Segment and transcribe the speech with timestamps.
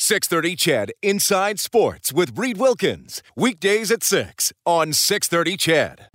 [0.00, 3.20] 630 CHED Inside Sports with Reed Wilkins.
[3.34, 6.06] Weekdays at 6 on 630 CHED.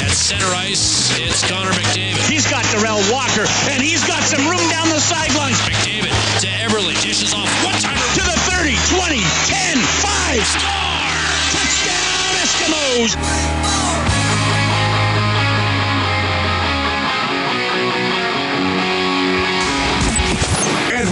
[0.00, 2.24] At center ice, it's Connor McDavid.
[2.26, 5.60] He's got Darrell Walker, and he's got some room down the sidelines.
[5.68, 10.40] McDavid to Eberle, dishes off one timer To the 30, 20, 10, 5.
[10.40, 11.20] Score!
[11.52, 14.11] Touchdown, Eskimos!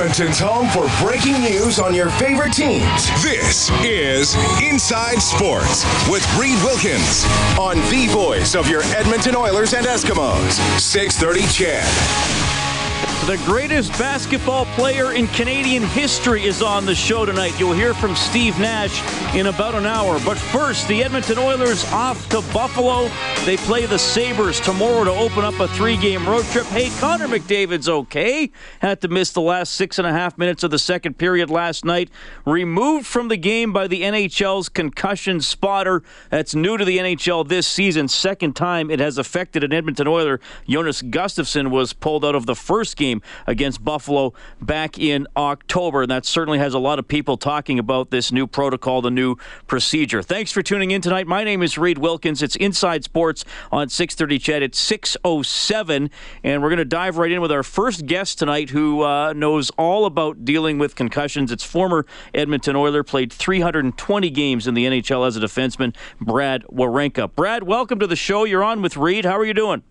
[0.01, 3.11] Edmonton's home for breaking news on your favorite teams.
[3.23, 7.27] This is Inside Sports with Reed Wilkins
[7.59, 10.53] on the voice of your Edmonton Oilers and Eskimos.
[10.81, 13.10] 630 CHED.
[13.27, 17.53] The greatest basketball player in Canadian history is on the show tonight.
[17.61, 19.03] You'll hear from Steve Nash
[19.37, 20.19] in about an hour.
[20.25, 23.11] But first, the Edmonton Oilers off to Buffalo.
[23.45, 26.65] They play the Sabres tomorrow to open up a three game road trip.
[26.67, 28.51] Hey, Connor McDavid's okay.
[28.81, 31.85] Had to miss the last six and a half minutes of the second period last
[31.85, 32.11] night.
[32.47, 36.03] Removed from the game by the NHL's concussion spotter.
[36.31, 38.09] That's new to the NHL this season.
[38.09, 40.41] Second time it has affected an Edmonton Oiler.
[40.67, 43.10] Jonas Gustavsson was pulled out of the first game
[43.47, 46.03] against Buffalo back in October.
[46.03, 49.37] And that certainly has a lot of people talking about this new protocol, the new
[49.67, 50.23] procedure.
[50.23, 51.27] Thanks for tuning in tonight.
[51.27, 52.43] My name is Reed Wilkins.
[52.43, 54.63] It's Inside Sports on 630 CHED.
[54.63, 56.11] It's 607.
[56.45, 59.71] And we're going to dive right in with our first guest tonight who uh, knows
[59.71, 61.51] all about dealing with concussions.
[61.51, 67.35] It's former Edmonton Oiler, played 320 games in the NHL as a defenseman, Brad Werenka.
[67.35, 68.45] Brad, welcome to the show.
[68.45, 69.25] You're on with Reed.
[69.25, 69.83] How are you doing?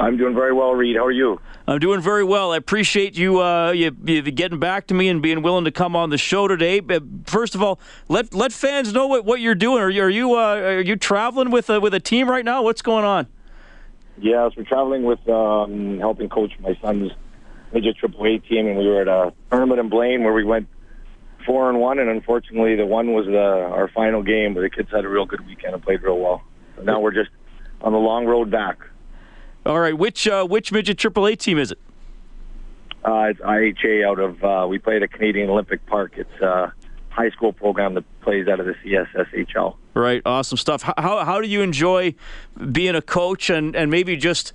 [0.00, 0.96] I'm doing very well, Reed.
[0.96, 1.38] How are you?
[1.68, 2.52] I'm doing very well.
[2.52, 5.94] I appreciate you, uh, you, you getting back to me and being willing to come
[5.94, 6.80] on the show today.
[6.80, 7.78] But First of all,
[8.08, 9.82] let let fans know what, what you're doing.
[9.82, 12.62] Are you are you, uh, are you traveling with a, with a team right now?
[12.62, 13.26] What's going on?
[14.18, 17.12] Yes, we're traveling with um, helping coach my son's
[17.72, 20.66] midget triple A team, and we were at a tournament in Blaine where we went
[21.44, 24.54] four and one, and unfortunately, the one was the, our final game.
[24.54, 26.42] But the kids had a real good weekend and played real well.
[26.76, 27.30] So now we're just
[27.82, 28.78] on the long road back.
[29.66, 31.78] All right, which uh, which midget AAA team is it?
[33.04, 36.14] Uh, it's IHA out of uh, we play at a Canadian Olympic Park.
[36.16, 36.72] It's a
[37.10, 39.76] high school program that plays out of the CSSHL.
[39.94, 40.82] Right, awesome stuff.
[40.82, 42.14] How how, how do you enjoy
[42.72, 44.52] being a coach and and maybe just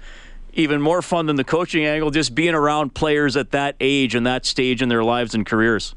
[0.54, 4.26] even more fun than the coaching angle, just being around players at that age and
[4.26, 5.96] that stage in their lives and careers?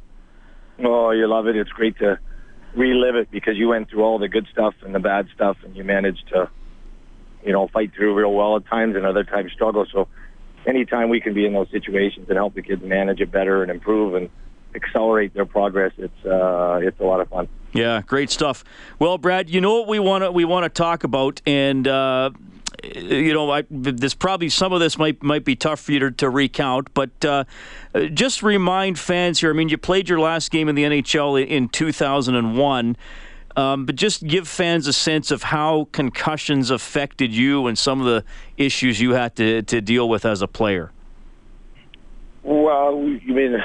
[0.85, 1.57] Oh, you love it.
[1.57, 2.19] It's great to
[2.75, 5.77] relive it because you went through all the good stuff and the bad stuff, and
[5.77, 6.51] you managed to,
[7.49, 9.87] you know, fight through real well at times and other times struggle.
[9.91, 10.07] So,
[10.67, 13.71] anytime we can be in those situations and help the kids manage it better and
[13.71, 14.29] improve and
[14.75, 17.49] accelerate their progress, it's uh, it's a lot of fun.
[17.73, 18.65] Yeah, great stuff.
[18.99, 22.33] Well, Brad, you know what we want to we want to talk about, and uh,
[22.85, 26.11] you know, I, this probably some of this might might be tough for you to,
[26.11, 27.45] to recount, but uh,
[28.13, 29.49] just remind fans here.
[29.49, 32.97] I mean, you played your last game in the NHL in 2001.
[33.59, 38.07] Um, but just give fans a sense of how concussions affected you and some of
[38.07, 38.25] the
[38.57, 40.93] issues you had to, to deal with as a player.
[42.45, 43.57] Well, you mean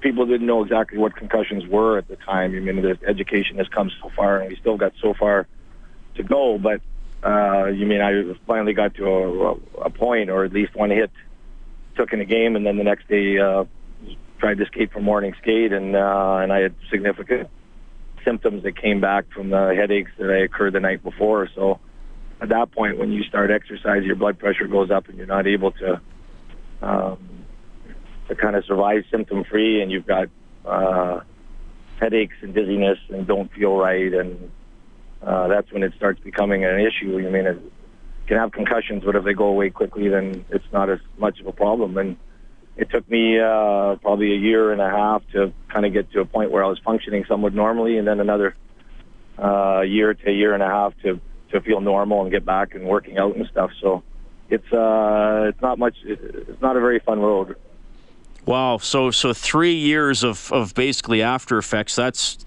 [0.00, 2.52] people didn't know exactly what concussions were at the time.
[2.52, 5.46] You mean the education has come so far, and we still got so far
[6.16, 6.58] to go.
[6.58, 6.82] But
[7.24, 9.52] uh, you mean I finally got to a,
[9.86, 11.10] a point, or at least one hit
[11.96, 13.64] took in a game, and then the next day uh,
[14.40, 17.48] tried to skate for morning skate, and uh, and I had significant
[18.24, 21.48] symptoms that came back from the headaches that I occurred the night before.
[21.54, 21.80] So
[22.40, 25.46] at that point, when you start exercise, your blood pressure goes up, and you're not
[25.46, 26.00] able to.
[26.80, 27.32] Um,
[28.28, 30.28] to kind of survive symptom free, and you've got
[30.64, 31.20] uh,
[32.00, 34.50] headaches and dizziness and don't feel right, and
[35.22, 37.18] uh, that's when it starts becoming an issue.
[37.18, 37.60] I mean, it
[38.26, 41.46] can have concussions, but if they go away quickly, then it's not as much of
[41.46, 41.96] a problem.
[41.98, 42.16] And
[42.76, 46.20] it took me uh, probably a year and a half to kind of get to
[46.20, 48.56] a point where I was functioning somewhat normally, and then another
[49.38, 51.20] uh, year to a year and a half to
[51.50, 53.70] to feel normal and get back and working out and stuff.
[53.80, 54.02] So
[54.48, 55.96] it's uh, it's not much.
[56.04, 57.56] It's not a very fun road.
[58.46, 58.78] Wow.
[58.78, 61.94] So so three years of, of basically after effects.
[61.94, 62.38] That's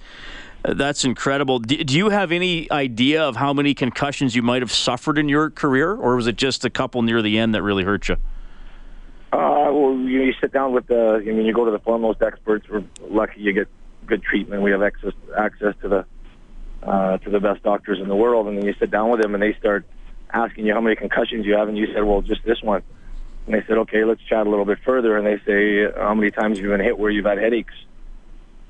[0.63, 1.59] that's incredible.
[1.59, 5.29] Do, do you have any idea of how many concussions you might have suffered in
[5.29, 8.17] your career, or was it just a couple near the end that really hurt you?
[9.71, 11.21] Well, you, you sit down with the.
[11.21, 12.67] I mean, you go to the foremost experts.
[12.69, 13.67] We're lucky you get
[14.05, 14.61] good treatment.
[14.61, 16.05] We have access access to the
[16.83, 19.33] uh, to the best doctors in the world, and then you sit down with them,
[19.33, 19.85] and they start
[20.31, 22.83] asking you how many concussions you have, and you said, well, just this one.
[23.45, 26.31] And they said, okay, let's chat a little bit further, and they say, how many
[26.31, 27.73] times you've been hit where you've had headaches?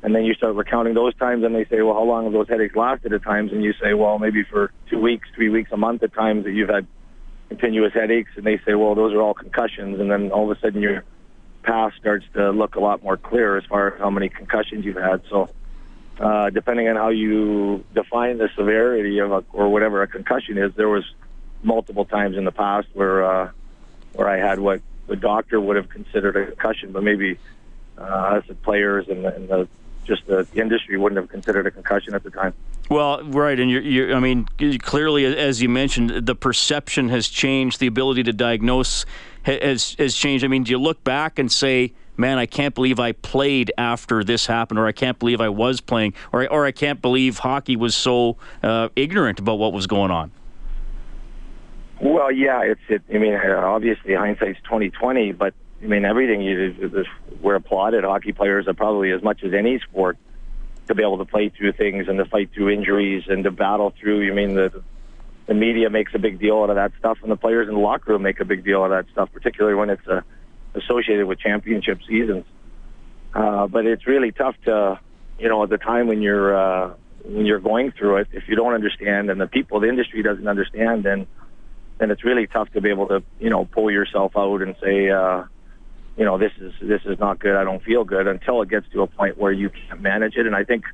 [0.04, 2.48] And then you start recounting those times, and they say, well, how long have those
[2.48, 3.52] headaches lasted at times?
[3.52, 6.52] And you say, well, maybe for two weeks, three weeks, a month at times that
[6.52, 6.86] you've had
[7.50, 8.32] continuous headaches.
[8.36, 10.00] And they say, well, those are all concussions.
[10.00, 11.04] And then all of a sudden your
[11.64, 14.98] past starts to look a lot more clear as far as how many concussions you've
[14.98, 15.22] had.
[15.30, 15.50] So
[16.20, 20.74] uh, depending on how you define the severity of a, or whatever a concussion is,
[20.76, 21.04] there was
[21.64, 23.52] multiple times in the past where uh,
[24.14, 27.38] where I had what the doctor would have considered a concussion, but maybe
[27.98, 29.68] uh, us as players and, the, and the
[30.06, 32.54] just the industry wouldn't have considered a concussion at the time.
[32.90, 34.48] Well, right, and you're, you're, I mean,
[34.80, 37.80] clearly, as you mentioned, the perception has changed.
[37.80, 39.06] The ability to diagnose
[39.44, 40.46] has has changed.
[40.46, 41.94] I mean, do you look back and say?
[42.18, 45.82] man, I can't believe I played after this happened, or I can't believe I was
[45.82, 50.12] playing, or, or I can't believe hockey was so uh, ignorant about what was going
[50.12, 50.32] on?
[52.02, 52.82] Well, yeah, it's.
[52.90, 55.54] It, I mean, obviously hindsight's twenty twenty, but
[55.86, 57.06] I mean everything you
[57.42, 58.04] we're applauded.
[58.04, 60.18] Hockey players are probably as much as any sport
[60.88, 63.94] to be able to play through things and to fight through injuries and to battle
[64.00, 64.32] through.
[64.32, 64.84] I mean the
[65.46, 67.80] the media makes a big deal out of that stuff, and the players in the
[67.80, 70.24] locker room make a big deal out of that stuff, particularly when it's a
[70.74, 72.46] associated with championship seasons.
[73.34, 75.00] Uh, but it's really tough to,
[75.38, 76.94] you know, at the time when you're uh,
[77.24, 80.48] when you're going through it, if you don't understand and the people, the industry doesn't
[80.48, 81.28] understand, then
[82.00, 85.10] then it's really tough to be able to, you know, pull yourself out and say,
[85.10, 85.44] uh,
[86.18, 87.56] you know, this is this is not good.
[87.56, 90.46] I don't feel good until it gets to a point where you can't manage it.
[90.46, 90.86] And I think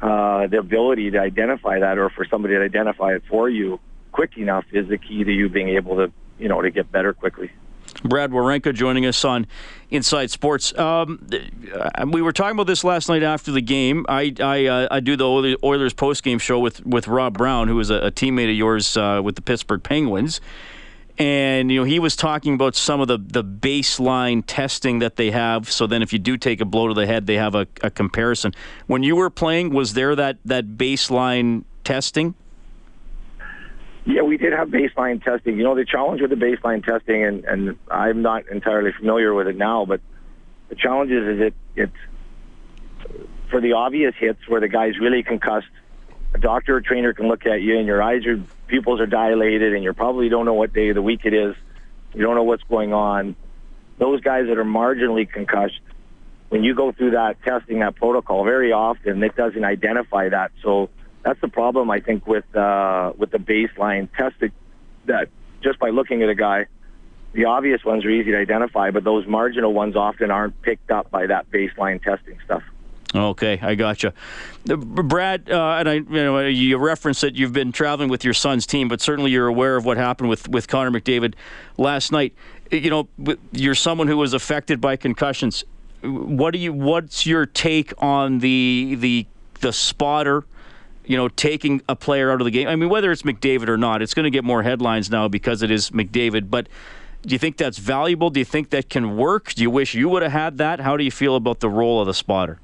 [0.00, 3.80] uh, the ability to identify that, or for somebody to identify it for you
[4.12, 7.12] quick enough, is the key to you being able to, you know, to get better
[7.12, 7.50] quickly.
[8.02, 9.46] Brad Werenka joining us on
[9.90, 10.76] Inside Sports.
[10.78, 11.28] Um,
[12.12, 14.04] we were talking about this last night after the game.
[14.08, 17.78] I I, uh, I do the Oilers post game show with, with Rob Brown, who
[17.80, 20.40] is a, a teammate of yours uh, with the Pittsburgh Penguins.
[21.18, 25.30] And you know he was talking about some of the, the baseline testing that they
[25.30, 25.70] have.
[25.70, 27.90] So then, if you do take a blow to the head, they have a, a
[27.90, 28.52] comparison.
[28.86, 32.34] When you were playing, was there that that baseline testing?
[34.04, 35.56] Yeah, we did have baseline testing.
[35.56, 39.48] You know, the challenge with the baseline testing, and, and I'm not entirely familiar with
[39.48, 40.00] it now, but
[40.68, 43.16] the challenge is, is it it's
[43.50, 45.66] for the obvious hits where the guy's really concussed.
[46.36, 49.72] A doctor or trainer can look at you, and your eyes, your pupils are dilated,
[49.72, 51.56] and you probably don't know what day of the week it is.
[52.12, 53.36] You don't know what's going on.
[53.96, 55.80] Those guys that are marginally concussed,
[56.50, 60.52] when you go through that testing, that protocol, very often it doesn't identify that.
[60.62, 60.90] So
[61.22, 64.52] that's the problem I think with uh, with the baseline testing.
[65.06, 65.30] That
[65.62, 66.66] just by looking at a guy,
[67.32, 71.10] the obvious ones are easy to identify, but those marginal ones often aren't picked up
[71.10, 72.62] by that baseline testing stuff.
[73.14, 74.12] Okay, I gotcha.
[74.68, 78.34] Uh, Brad, uh, and I, you know, you referenced that you've been traveling with your
[78.34, 81.34] son's team, but certainly you're aware of what happened with with Connor McDavid
[81.78, 82.34] last night.
[82.70, 83.08] You know,
[83.52, 85.64] you're someone who was affected by concussions.
[86.02, 86.72] What do you?
[86.72, 89.26] What's your take on the the
[89.60, 90.44] the spotter?
[91.08, 92.66] you know, taking a player out of the game.
[92.66, 95.62] I mean, whether it's McDavid or not, it's going to get more headlines now because
[95.62, 96.50] it is McDavid.
[96.50, 96.68] But
[97.24, 98.28] do you think that's valuable?
[98.28, 99.54] Do you think that can work?
[99.54, 100.80] Do you wish you would have had that?
[100.80, 102.58] How do you feel about the role of the spotter?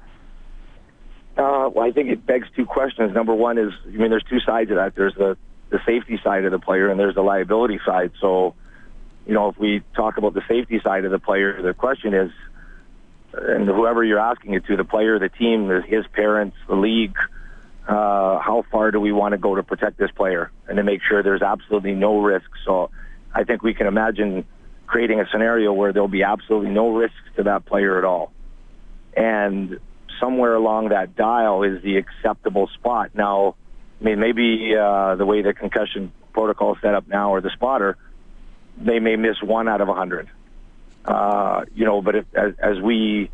[1.35, 3.13] Uh, well, I think it begs two questions.
[3.13, 4.95] Number one is, I mean, there's two sides of that.
[4.95, 5.37] There's the
[5.69, 8.11] the safety side of the player, and there's the liability side.
[8.21, 8.53] So,
[9.25, 12.31] you know, if we talk about the safety side of the player, the question is,
[13.33, 17.17] and whoever you're asking it to, the player, the team, his parents, the league,
[17.87, 21.01] uh, how far do we want to go to protect this player and to make
[21.01, 22.49] sure there's absolutely no risk.
[22.65, 22.91] So
[23.33, 24.45] I think we can imagine
[24.85, 28.31] creating a scenario where there'll be absolutely no risks to that player at all.
[29.17, 29.79] And
[30.23, 33.11] somewhere along that dial is the acceptable spot.
[33.13, 33.55] Now,
[33.99, 37.49] I mean, maybe uh, the way the concussion protocol is set up now or the
[37.51, 37.97] spotter,
[38.77, 40.29] they may miss one out of a hundred.
[41.03, 43.29] Uh, you know, but if, as, as we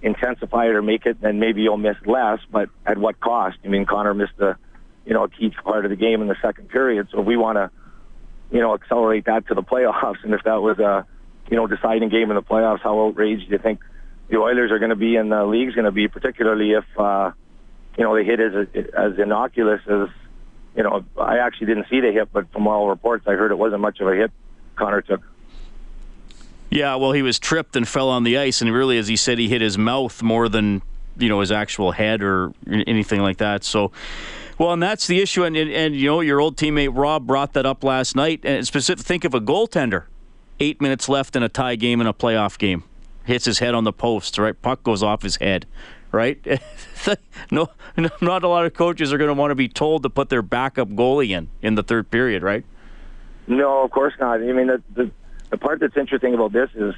[0.00, 2.38] intensify it or make it, then maybe you'll miss less.
[2.50, 3.58] But at what cost?
[3.64, 4.56] I mean, Connor missed a,
[5.04, 7.08] you know, a key part of the game in the second period.
[7.10, 7.70] So if we want to,
[8.52, 11.04] you know, accelerate that to the playoffs, and if that was a,
[11.50, 13.80] you know, deciding game in the playoffs, how outraged do you think
[14.28, 17.32] the Oilers are going to be and the league's going to be, particularly if, uh,
[17.96, 20.08] you know, they hit as as innocuous as,
[20.76, 23.58] you know, I actually didn't see the hit, but from all reports I heard it
[23.58, 24.30] wasn't much of a hit
[24.76, 25.22] Connor took.
[26.70, 29.38] Yeah, well, he was tripped and fell on the ice, and really, as he said,
[29.38, 30.82] he hit his mouth more than
[31.16, 33.64] you know his actual head or anything like that.
[33.64, 33.90] So.
[34.58, 37.52] Well, and that's the issue, and, and, and you know your old teammate Rob brought
[37.52, 38.40] that up last night.
[38.42, 40.04] And specific, think of a goaltender.
[40.60, 42.84] eight minutes left in a tie game in a playoff game.
[43.28, 44.60] Hits his head on the post, right?
[44.62, 45.66] Puck goes off his head,
[46.12, 46.38] right?
[47.50, 47.68] no,
[48.22, 50.40] not a lot of coaches are going to want to be told to put their
[50.40, 52.64] backup goalie in in the third period, right?
[53.46, 54.40] No, of course not.
[54.40, 55.10] I mean, the, the,
[55.50, 56.94] the part that's interesting about this is,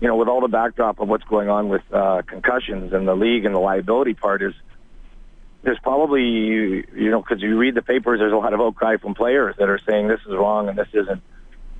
[0.00, 3.14] you know, with all the backdrop of what's going on with uh, concussions and the
[3.14, 4.54] league and the liability part is,
[5.62, 9.14] there's probably, you know, because you read the papers, there's a lot of outcry from
[9.14, 11.22] players that are saying this is wrong and this isn't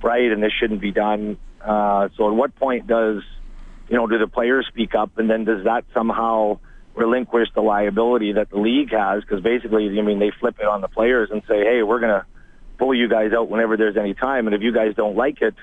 [0.01, 1.37] right and this shouldn't be done.
[1.59, 3.23] Uh, so at what point does,
[3.89, 6.59] you know, do the players speak up and then does that somehow
[6.95, 9.23] relinquish the liability that the league has?
[9.23, 12.21] Because basically, I mean, they flip it on the players and say, hey, we're going
[12.21, 12.25] to
[12.77, 14.47] pull you guys out whenever there's any time.
[14.47, 15.55] And if you guys don't like it,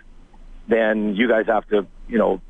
[0.68, 2.40] then you guys have to, you know,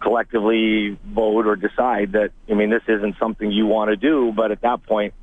[0.00, 4.32] collectively vote or decide that, I mean, this isn't something you want to do.
[4.34, 5.14] But at that point,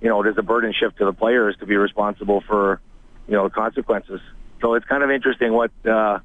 [0.00, 2.80] you know, does a burden shift to the players to be responsible for,
[3.26, 4.20] you know, consequences?
[4.60, 6.18] So it's kind of interesting what, uh,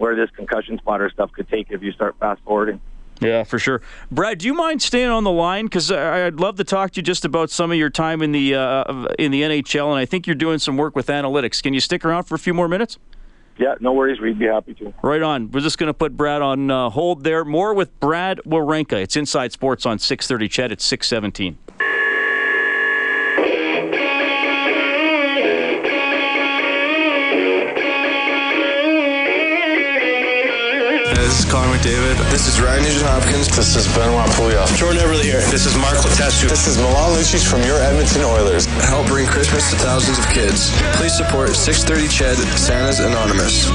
[0.00, 2.80] where this concussion spotter stuff could take if you start fast forwarding.
[3.20, 3.82] Yeah, for sure.
[4.10, 5.66] Brad, do you mind staying on the line?
[5.66, 8.54] Because I'd love to talk to you just about some of your time in the
[8.54, 11.62] uh, in the NHL, and I think you're doing some work with analytics.
[11.62, 12.98] Can you stick around for a few more minutes?
[13.58, 14.20] Yeah, no worries.
[14.20, 14.94] We'd be happy to.
[15.02, 15.50] Right on.
[15.50, 17.44] We're just going to put Brad on uh, hold there.
[17.44, 18.94] More with Brad Werenka.
[18.94, 20.72] It's Inside Sports on 630 CHED.
[20.72, 21.58] It's 617.
[31.30, 32.18] This is Connor McDavid.
[32.32, 33.46] This is Ryan Nugent Hopkins.
[33.46, 34.66] This is Benoit Pouliot.
[34.76, 35.38] Jordan Eberle here.
[35.46, 36.48] This is Mark Letestu.
[36.48, 38.66] This is Milan Lucic from your Edmonton Oilers.
[38.90, 40.72] Help bring Christmas to thousands of kids.
[40.96, 43.70] Please support 630 CHED, Santa's Anonymous.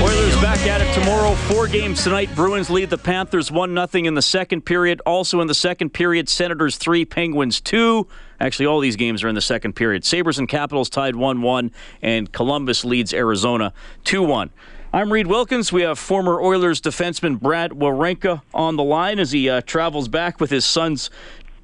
[0.00, 1.34] Oilers back at it tomorrow.
[1.50, 2.32] Four games tonight.
[2.36, 5.02] Bruins lead the Panthers 1 0 in the second period.
[5.04, 8.06] Also in the second period, Senators 3, Penguins 2.
[8.38, 10.04] Actually, all these games are in the second period.
[10.04, 13.72] Sabres and Capitals tied 1 1, and Columbus leads Arizona
[14.04, 14.50] 2 1.
[14.92, 15.72] I'm Reed Wilkins.
[15.72, 20.40] We have former Oilers defenseman Brad Werenka on the line as he uh, travels back
[20.40, 21.10] with his son's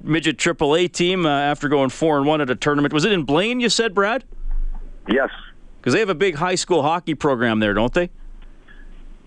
[0.01, 2.93] midget AAA team uh, after going four and one at a tournament.
[2.93, 3.59] Was it in Blaine?
[3.59, 4.23] You said, Brad?
[5.07, 5.29] Yes.
[5.79, 8.09] Because they have a big high school hockey program there, don't they?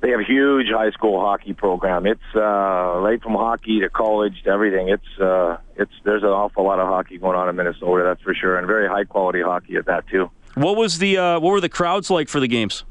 [0.03, 2.07] They have a huge high school hockey program.
[2.07, 4.89] It's uh, right from hockey to college to everything.
[4.89, 8.35] It's uh, it's there's an awful lot of hockey going on in Minnesota, that's for
[8.35, 10.31] sure, and very high quality hockey at that too.
[10.55, 12.85] What was the uh, what were the crowds like for the games?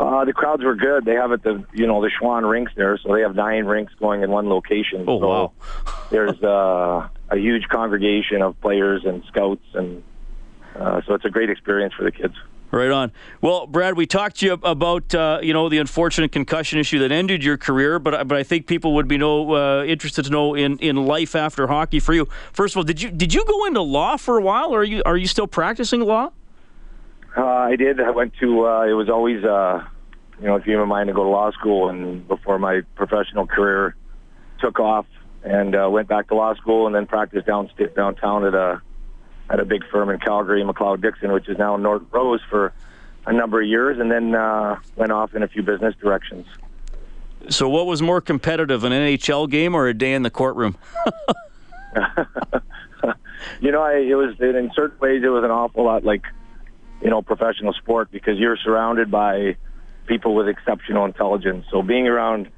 [0.00, 1.04] Uh, the crowds were good.
[1.04, 3.92] They have at the you know the Schwan rinks there, so they have nine rinks
[4.00, 5.04] going in one location.
[5.06, 5.52] Oh so wow!
[6.10, 10.02] there's uh, a huge congregation of players and scouts, and
[10.74, 12.34] uh, so it's a great experience for the kids.
[12.70, 13.12] Right on.
[13.42, 17.12] Well, Brad, we talked to you about uh, you know the unfortunate concussion issue that
[17.12, 20.54] ended your career, but but I think people would be no uh, interested to know
[20.54, 22.26] in, in life after hockey for you.
[22.54, 24.84] First of all, did you did you go into law for a while, or are
[24.84, 26.30] you are you still practicing law?
[27.36, 28.00] Uh, I did.
[28.00, 28.66] I went to.
[28.66, 29.84] Uh, it was always, uh,
[30.40, 33.46] you know, a dream of mine to go to law school, and before my professional
[33.46, 33.94] career
[34.60, 35.06] took off,
[35.44, 38.82] and uh, went back to law school, and then practiced down downtown at a
[39.48, 42.72] at a big firm in Calgary, Macleod Dixon, which is now Norton Rose for
[43.26, 46.46] a number of years, and then uh, went off in a few business directions.
[47.48, 50.76] So, what was more competitive, an NHL game or a day in the courtroom?
[53.60, 56.24] you know, I, it was in certain ways it was an awful lot like
[57.02, 59.56] you know professional sport because you're surrounded by
[60.06, 61.66] people with exceptional intelligence.
[61.70, 62.48] So being around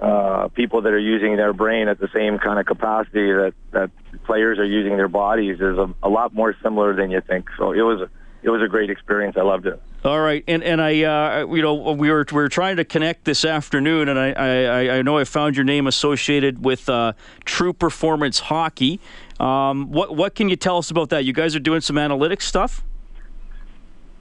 [0.00, 3.90] uh, people that are using their brain at the same kind of capacity that that
[4.24, 7.48] players are using their bodies is a, a lot more similar than you think.
[7.56, 8.08] So it was
[8.42, 9.36] it was a great experience.
[9.38, 9.80] I loved it.
[10.04, 13.24] All right, and and I, uh, you know, we were we were trying to connect
[13.24, 17.12] this afternoon, and I I, I know I found your name associated with uh,
[17.44, 18.98] True Performance Hockey.
[19.38, 21.24] Um, what what can you tell us about that?
[21.24, 22.82] You guys are doing some analytics stuff.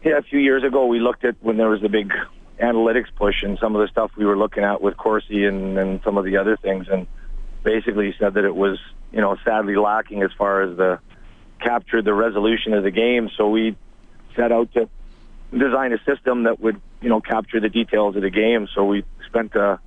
[0.03, 2.11] Yeah, a few years ago we looked at when there was the big
[2.59, 6.01] analytics push and some of the stuff we were looking at with Corsi and, and
[6.03, 7.07] some of the other things, and
[7.63, 8.79] basically said that it was
[9.11, 10.99] you know sadly lacking as far as the
[11.61, 13.29] captured the resolution of the game.
[13.37, 13.75] So we
[14.35, 14.89] set out to
[15.51, 18.67] design a system that would, you know, capture the details of the game.
[18.73, 19.77] So we spent uh,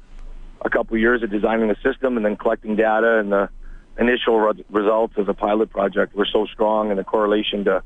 [0.60, 3.18] a couple of years of designing the system and then collecting data.
[3.18, 3.48] And the
[3.98, 7.82] initial re- results of the pilot project were so strong, and the correlation to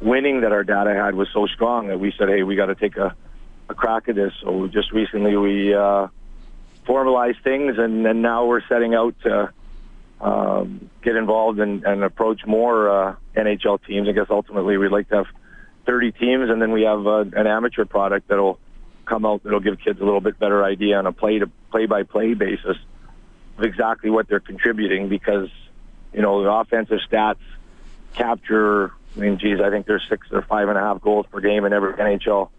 [0.00, 2.74] winning that our data had was so strong that we said, "Hey, we got to
[2.74, 3.14] take a,
[3.68, 6.08] a crack at this." So just recently we uh,
[6.86, 9.52] formalized things, and, and now we're setting out to.
[10.22, 14.06] Um, get involved and, and approach more uh, NHL teams.
[14.06, 15.26] I guess ultimately we'd like to have
[15.86, 18.58] 30 teams, and then we have uh, an amateur product that'll
[19.06, 21.86] come out that'll give kids a little bit better idea on a play to play
[21.86, 22.76] by play basis
[23.58, 25.48] of exactly what they're contributing because
[26.12, 27.36] you know the offensive stats
[28.14, 28.92] capture.
[29.16, 31.64] I mean, geez, I think there's six or five and a half goals per game
[31.64, 32.50] in every NHL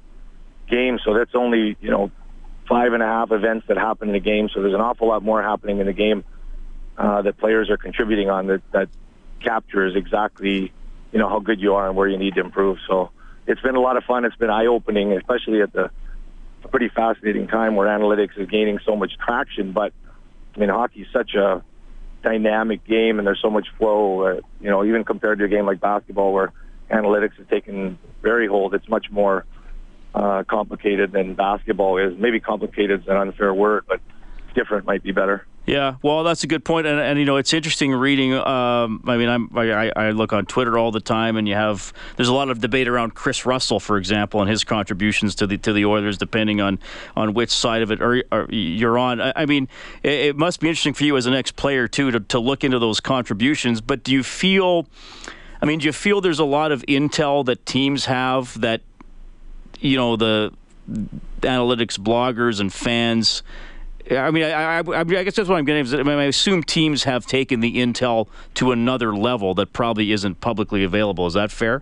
[0.69, 0.99] game.
[1.03, 2.11] So that's only you know
[2.67, 4.49] five and a half events that happen in a game.
[4.53, 6.23] So there's an awful lot more happening in the game
[6.97, 8.89] uh, that players are contributing on that that
[9.43, 10.71] captures exactly
[11.11, 12.77] you know how good you are and where you need to improve.
[12.87, 13.11] So
[13.47, 14.25] it's been a lot of fun.
[14.25, 15.89] It's been eye opening, especially at the
[16.63, 19.71] a pretty fascinating time where analytics is gaining so much traction.
[19.71, 19.93] But
[20.55, 21.63] I mean, hockey is such a
[22.23, 24.23] dynamic game, and there's so much flow.
[24.23, 26.53] Uh, you know, even compared to a game like basketball, where
[26.91, 29.45] analytics has taken very hold, it's much more
[30.13, 32.17] uh, complicated than basketball is.
[32.17, 33.99] Maybe complicated is an unfair word, but
[34.55, 35.45] different might be better.
[35.65, 38.33] Yeah, well, that's a good point, and, and you know it's interesting reading.
[38.33, 41.93] Um, I mean, I'm, I, I look on Twitter all the time, and you have
[42.15, 45.59] there's a lot of debate around Kris Russell, for example, and his contributions to the
[45.59, 46.79] to the Oilers, depending on
[47.15, 47.99] on which side of it
[48.49, 49.21] you're on.
[49.21, 49.67] I, I mean,
[50.01, 52.63] it, it, must be interesting for you as an ex player too to to look
[52.63, 53.81] into those contributions.
[53.81, 54.87] But do you feel?
[55.61, 58.81] I mean, do you feel there's a lot of intel that teams have that
[59.79, 60.53] you know the
[61.41, 63.43] analytics bloggers and fans
[64.11, 65.99] I mean, I, I, I, guess that's what I'm getting.
[65.99, 70.41] I, mean, I assume teams have taken the intel to another level that probably isn't
[70.41, 71.27] publicly available.
[71.27, 71.81] Is that fair?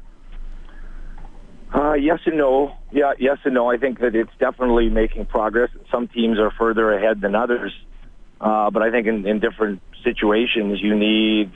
[1.73, 2.75] Uh, yes and no.
[2.91, 3.69] Yeah, yes and no.
[3.69, 5.69] I think that it's definitely making progress.
[5.91, 7.71] Some teams are further ahead than others,
[8.41, 11.51] uh, but I think in, in different situations you need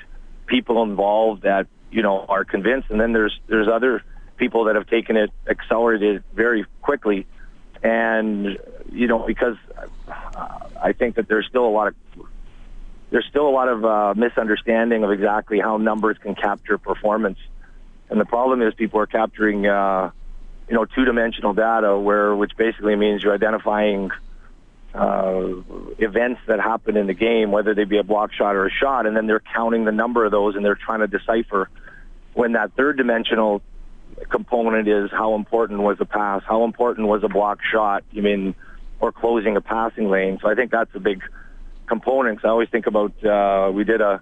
[0.46, 4.04] people involved that you know are convinced, and then there's there's other
[4.38, 7.26] people that have taken it accelerated very quickly,
[7.82, 8.58] and
[8.92, 9.58] you know because
[10.08, 11.96] I think that there's still a lot of
[13.10, 17.38] there's still a lot of uh, misunderstanding of exactly how numbers can capture performance,
[18.10, 20.12] and the problem is people are capturing uh,
[20.68, 24.12] you know two-dimensional data, where which basically means you're identifying
[24.94, 25.48] uh,
[25.98, 29.06] events that happen in the game, whether they be a block shot or a shot,
[29.06, 31.70] and then they're counting the number of those, and they're trying to decipher
[32.34, 33.62] when that third-dimensional
[34.30, 38.04] component is how important was the pass, how important was a block shot.
[38.12, 38.56] You mean
[39.04, 40.40] or closing a passing lane.
[40.42, 41.22] So I think that's a big
[41.88, 42.40] component.
[42.46, 44.22] I always think about uh, we did a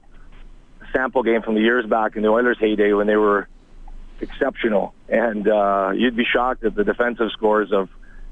[0.92, 3.48] sample game from the years back in the Oilers' heyday when they were
[4.22, 7.90] exceptional, and uh, you'd be shocked at the defensive scores of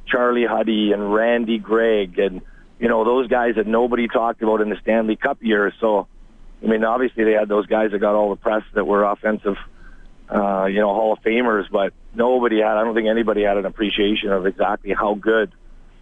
[0.08, 2.42] Charlie Huddy and Randy Gregg and
[2.80, 5.74] you know those guys that nobody talked about in the Stanley Cup years.
[5.80, 6.08] So
[6.64, 9.58] I mean, obviously they had those guys that got all the press that were offensive.
[10.28, 13.66] Uh, you know, Hall of Famers, but nobody had, I don't think anybody had an
[13.66, 15.52] appreciation of exactly how good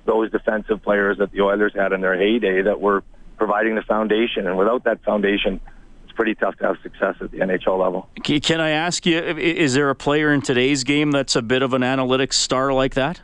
[0.07, 3.03] those defensive players that the Oilers had in their heyday that were
[3.37, 4.47] providing the foundation.
[4.47, 5.61] And without that foundation,
[6.05, 8.09] it's pretty tough to have success at the NHL level.
[8.23, 11.73] Can I ask you, is there a player in today's game that's a bit of
[11.73, 13.21] an analytics star like that?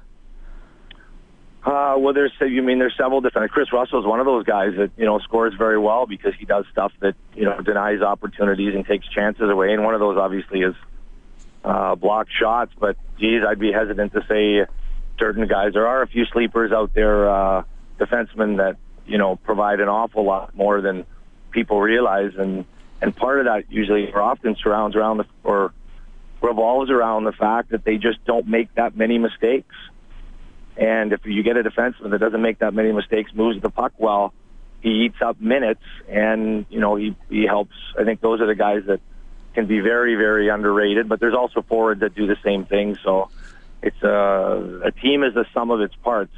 [1.65, 3.49] Uh, well, there's you mean there's several different.
[3.49, 6.45] Kris Russell is one of those guys that you know scores very well because he
[6.45, 9.71] does stuff that you know denies opportunities and takes chances away.
[9.71, 10.75] And one of those obviously is
[11.63, 12.73] uh, blocked shots.
[12.77, 14.67] But geez, I'd be hesitant to say
[15.23, 15.71] certain guys.
[15.73, 17.63] There are a few sleepers out there, uh,
[17.97, 21.05] defensemen that you know provide an awful lot more than
[21.51, 22.65] people realize, and
[23.01, 25.73] and part of that usually or often surrounds around the or
[26.41, 29.75] revolves around the fact that they just don't make that many mistakes.
[30.75, 33.93] And if you get a defenseman that doesn't make that many mistakes, moves the puck
[33.97, 34.33] well,
[34.81, 37.75] he eats up minutes, and you know he he helps.
[37.97, 38.99] I think those are the guys that
[39.53, 41.07] can be very very underrated.
[41.07, 42.97] But there's also forwards that do the same thing.
[43.05, 43.29] So
[43.83, 46.33] it's a, a team is the sum of its parts.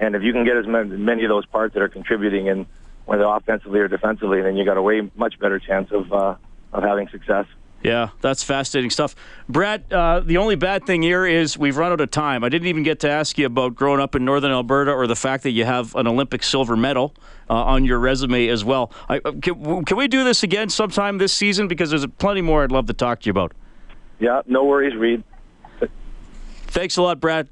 [0.00, 2.66] And if you can get as many, of those parts that are contributing in
[3.06, 6.34] whether offensively or defensively, then you got a way much better chance of uh,
[6.72, 7.46] of having success.
[7.84, 9.14] Yeah, that's fascinating stuff.
[9.46, 12.42] Brad, uh, the only bad thing here is we've run out of time.
[12.42, 15.14] I didn't even get to ask you about growing up in northern Alberta or the
[15.14, 17.14] fact that you have an Olympic silver medal
[17.50, 18.90] uh, on your resume as well.
[19.10, 21.68] I, uh, can, can we do this again sometime this season?
[21.68, 23.52] Because there's plenty more I'd love to talk to you about.
[24.18, 25.22] Yeah, no worries, Reed.
[26.74, 27.48] Thanks a lot, Brad.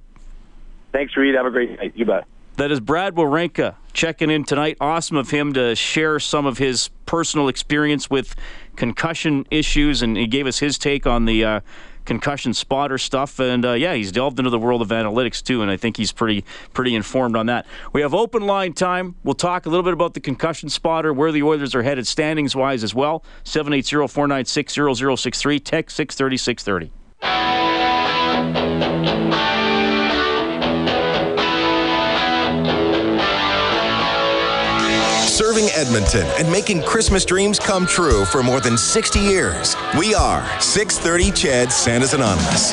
[0.91, 1.37] Thanks, Reed.
[1.37, 1.93] Have a great night.
[1.95, 2.25] You bet.
[2.57, 4.77] That is Brad Werenka checking in tonight.
[4.81, 8.35] Awesome of him to share some of his personal experience with
[8.75, 11.61] concussion issues, and he gave us his take on the uh,
[12.05, 13.39] concussion spotter stuff.
[13.39, 16.11] And uh, yeah, he's delved into the world of analytics too, and I think he's
[16.11, 17.65] pretty pretty informed on that.
[17.93, 19.15] We have open line time.
[19.23, 22.57] We'll talk a little bit about the concussion spotter, where the Oilers are headed standings
[22.57, 23.25] wise as well.
[23.45, 27.62] 780 496 0063, text 630 630.
[35.27, 39.77] Serving Edmonton and making Christmas dreams come true for more than 60 years.
[39.99, 42.73] We are 630 CHED Santa's Anonymous.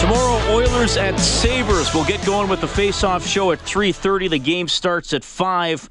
[0.00, 1.94] Tomorrow, Oilers at Sabres.
[1.94, 4.30] We'll get going with the face-off show at 3.30.
[4.30, 5.88] The game starts at 5.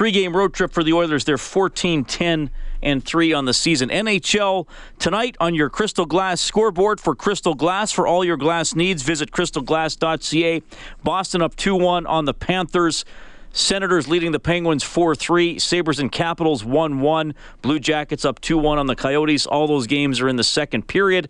[0.00, 1.26] Three-game road trip for the Oilers.
[1.26, 2.50] They're 14, 10,
[2.82, 3.90] and three on the season.
[3.90, 4.66] NHL
[4.98, 9.02] tonight on your Crystal Glass scoreboard for Crystal Glass for all your glass needs.
[9.02, 10.62] Visit crystalglass.ca.
[11.04, 13.04] Boston up 2 1 on the Panthers.
[13.52, 15.58] Senators leading the Penguins 4 3.
[15.58, 17.34] Sabres and Capitals 1 1.
[17.60, 19.44] Blue Jackets up 2 1 on the Coyotes.
[19.44, 21.28] All those games are in the second period.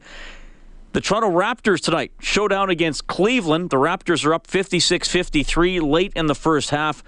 [0.92, 3.70] The Toronto Raptors tonight, showdown against Cleveland.
[3.70, 7.02] The Raptors are up 56 53 late in the first half.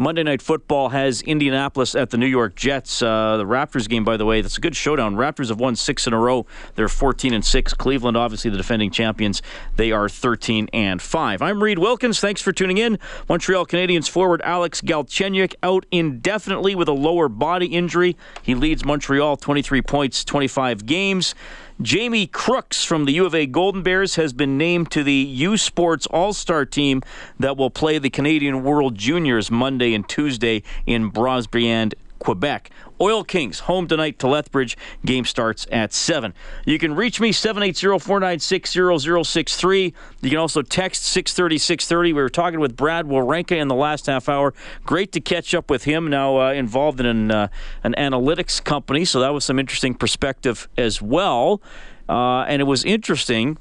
[0.00, 3.02] Monday Night Football has Indianapolis at the New York Jets.
[3.02, 5.16] Uh, the Raptors game, by the way, that's a good showdown.
[5.16, 6.46] Raptors have won six in a row.
[6.76, 7.74] They're 14 and six.
[7.74, 9.42] Cleveland, obviously the defending champions,
[9.74, 11.42] they are 13 and five.
[11.42, 12.20] I'm Reed Wilkins.
[12.20, 13.00] Thanks for tuning in.
[13.28, 18.16] Montreal Canadiens forward Alex Galchenyuk out indefinitely with a lower body injury.
[18.44, 21.34] He leads Montreal 23 points, 25 games.
[21.80, 25.56] Jamie Crooks from the U of A Golden Bears has been named to the U
[25.56, 27.02] Sports All Star team
[27.38, 32.70] that will play the Canadian World Juniors Monday and Tuesday in Boisbriand, Quebec.
[33.00, 34.76] Oil Kings home tonight to Lethbridge.
[35.04, 36.34] Game starts at 7.
[36.66, 39.92] You can reach me 780-496-0063.
[40.20, 42.02] You can also text 630-630.
[42.02, 44.52] We were talking with Brad Werenka in the last half hour.
[44.84, 47.48] Great to catch up with him now uh, involved in an, uh,
[47.84, 51.62] an analytics company, so that was some interesting perspective as well.
[52.08, 53.58] Uh, and it was interesting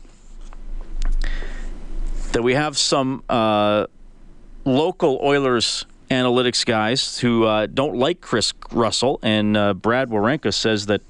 [2.32, 3.86] that we have some uh,
[4.66, 10.86] local Oilers analytics guys who uh, don't like Kris Russell, and uh, Brad Werenka says
[10.88, 11.02] that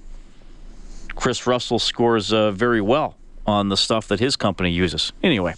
[1.16, 5.12] Kris Russell scores uh, very well on the stuff that his company uses.
[5.24, 5.56] Anyway.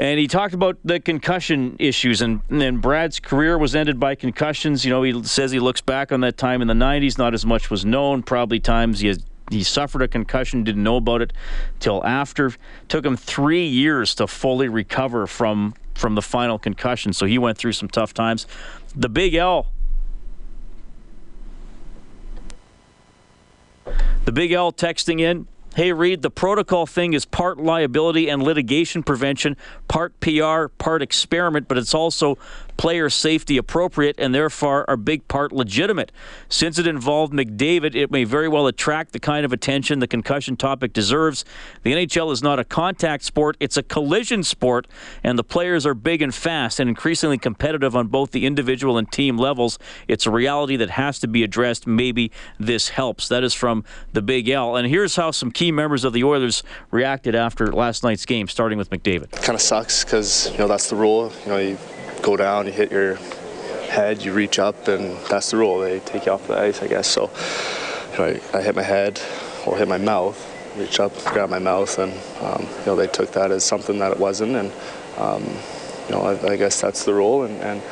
[0.00, 4.84] And he talked about the concussion issues, and, and Brad's career was ended by concussions.
[4.84, 7.44] You know, he says he looks back on that time in the 90s, not as
[7.44, 8.22] much was known.
[8.22, 9.12] Probably times he
[9.50, 11.32] he suffered a concussion, didn't know about it
[11.80, 12.52] till after.
[12.88, 17.12] Took him three years to fully recover from from the final concussion.
[17.12, 18.46] So he went through some tough times.
[18.94, 19.66] The Big L.
[24.24, 25.48] The Big L texting in.
[25.78, 31.68] Hey, Reed, the protocol thing is part liability and litigation prevention, part PR, part experiment,
[31.68, 32.36] but it's also
[32.76, 36.10] player safety appropriate and therefore a big part legitimate.
[36.48, 40.56] Since it involved McDavid, it may very well attract the kind of attention the concussion
[40.56, 41.44] topic deserves.
[41.82, 44.86] The NHL is not a contact sport, it's a collision sport,
[45.22, 49.10] and the players are big and fast and increasingly competitive on both the individual and
[49.10, 49.78] team levels.
[50.06, 51.86] It's a reality that has to be addressed.
[51.86, 53.28] Maybe this helps.
[53.28, 54.76] That is from the Big L.
[54.76, 58.78] And here's how some key members of the Oilers reacted after last night's game, starting
[58.78, 59.32] with McDavid.
[59.32, 61.32] Kind of sucks because, you know, that's the rule.
[61.44, 61.78] You know, you
[62.22, 63.16] go down, you hit your
[63.88, 65.80] head, you reach up, and that's the rule.
[65.80, 67.08] They take you off the ice, I guess.
[67.08, 67.30] So
[68.12, 69.20] you know, I, I, hit my head
[69.66, 70.38] or hit my mouth,
[70.76, 74.12] reach up, grab my mouth, and um, you know they took that as something that
[74.12, 74.72] it wasn't, and
[75.16, 75.44] um,
[76.06, 77.82] you know I, I, guess that's the rule, and, and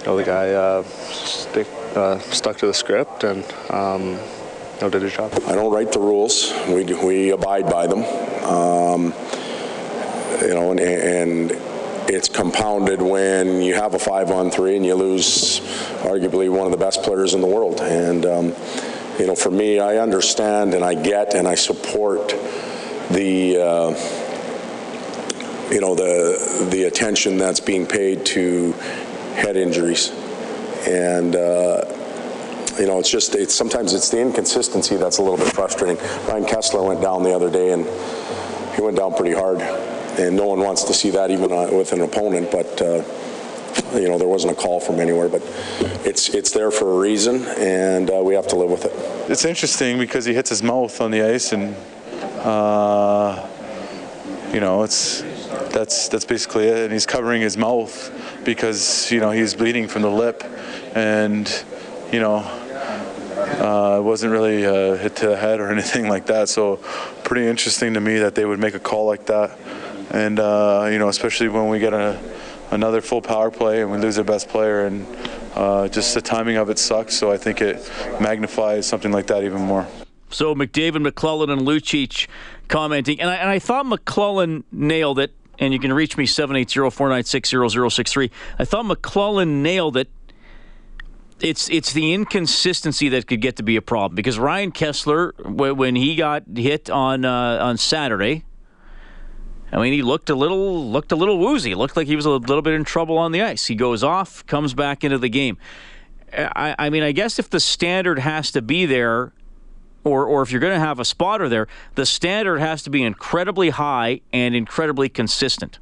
[0.00, 3.44] you know the guy uh, stick, uh, stuck to the script and.
[3.70, 4.18] Um,
[4.82, 5.32] know, did his job.
[5.46, 6.52] I don't write the rules.
[6.68, 8.04] We, we abide by them.
[8.44, 9.14] Um,
[10.42, 11.52] you know, and, and
[12.08, 15.60] it's compounded when you have a five on three and you lose
[16.02, 17.80] arguably one of the best players in the world.
[17.80, 18.54] And, um,
[19.18, 22.34] you know, for me, I understand and I get and I support
[23.10, 23.90] the, uh,
[25.70, 28.72] you know, the, the attention that's being paid to
[29.34, 30.10] head injuries.
[30.86, 31.91] And, uh,
[32.78, 35.96] you know, it's just, it's, sometimes it's the inconsistency that's a little bit frustrating.
[36.26, 37.84] Ryan Kesler went down the other day and
[38.74, 39.60] he went down pretty hard
[40.18, 42.50] and no one wants to see that even uh, with an opponent.
[42.50, 43.02] But uh,
[43.94, 45.28] you know, there wasn't a call from anywhere.
[45.28, 45.42] But
[46.04, 48.92] it's it's there for a reason, and uh, we have to live with it.
[49.30, 51.74] It's interesting because he hits his mouth on the ice, and
[52.40, 53.46] uh,
[54.52, 55.22] you know, it's
[55.72, 56.84] that's that's basically it.
[56.84, 58.12] And he's covering his mouth
[58.44, 60.44] because you know he's bleeding from the lip,
[60.94, 61.64] and
[62.12, 62.58] you know.
[63.52, 64.62] Uh, it wasn't really
[64.98, 66.48] hit to the head or anything like that.
[66.48, 66.76] So,
[67.24, 69.58] pretty interesting to me that they would make a call like that
[70.12, 72.20] and uh, you know, especially when we get a,
[72.70, 75.06] another full power play and we lose our best player, and
[75.54, 77.16] uh, just the timing of it sucks.
[77.16, 79.88] So I think it magnifies something like that even more.
[80.30, 82.28] So McDavid, McLellan, and Lucic
[82.68, 85.32] commenting, and I, and I thought McLellan nailed it.
[85.58, 88.30] And you can reach me 780-496-0063.
[88.58, 90.08] I thought McLellan nailed it
[91.42, 95.32] it's it's the inconsistency that could get to be a problem because Ryan Kesler,
[95.76, 98.44] when he got hit on uh, on Saturday,
[99.72, 101.74] I mean, he looked a little looked a little woozy.
[101.74, 103.66] Looked like he was a little bit in trouble on the ice.
[103.66, 105.58] He goes off, comes back into the game.
[106.32, 109.32] I, I mean, I guess if the standard has to be there,
[110.04, 113.02] or or if you're going to have a spotter there, the standard has to be
[113.02, 115.78] incredibly high and incredibly consistent.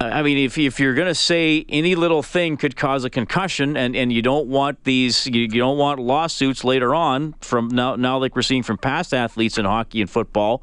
[0.00, 3.76] I mean, if, if you're going to say any little thing could cause a concussion,
[3.76, 7.96] and, and you don't want these, you, you don't want lawsuits later on from now,
[7.96, 10.62] now like we're seeing from past athletes in hockey and football,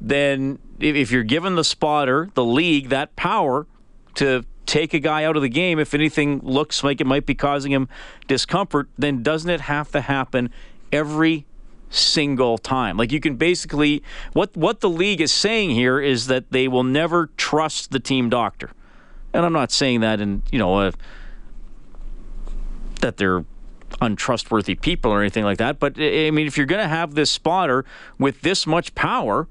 [0.00, 3.66] then if, if you're given the spotter, the league, that power
[4.14, 7.34] to take a guy out of the game if anything looks like it might be
[7.34, 7.88] causing him
[8.26, 10.50] discomfort, then doesn't it have to happen
[10.90, 11.44] every
[11.92, 12.96] single time.
[12.96, 14.02] Like you can basically
[14.32, 18.28] what what the league is saying here is that they will never trust the team
[18.28, 18.70] doctor.
[19.32, 20.92] And I'm not saying that in, you know, a,
[23.00, 23.44] that they're
[24.00, 27.30] untrustworthy people or anything like that, but I mean if you're going to have this
[27.30, 27.84] spotter
[28.18, 29.48] with this much power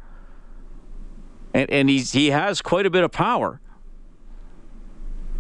[1.54, 3.62] and and he's he has quite a bit of power,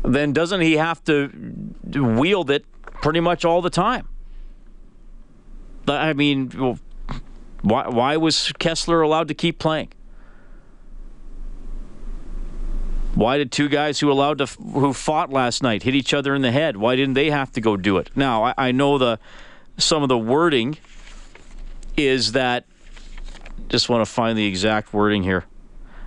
[0.04, 1.32] then doesn't he have to
[1.84, 2.66] wield it
[3.02, 4.08] pretty much all the time?
[5.88, 6.80] I mean, well,
[7.62, 9.90] why, why was Kesler allowed to keep playing?
[13.14, 16.42] Why did two guys who allowed to who fought last night hit each other in
[16.42, 16.78] the head?
[16.78, 18.10] Why didn't they have to go do it?
[18.16, 19.20] Now I, I know the
[19.78, 20.78] some of the wording
[21.98, 22.66] is that
[23.68, 25.46] just want to find the exact wording here.